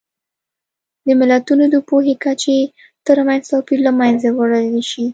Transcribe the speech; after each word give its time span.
د 1.05 1.07
ملتونو 1.19 1.63
د 1.73 1.75
پوهې 1.87 2.15
کچې 2.23 2.57
ترمنځ 3.07 3.41
توپیر 3.51 3.79
له 3.87 3.91
منځه 3.99 4.27
وړلی 4.37 4.83
شي. 4.91 5.05